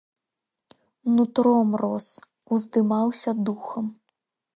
Нутром 1.17 1.69
рос, 1.81 2.07
уздымаўся 2.57 3.31
духам. 3.51 3.85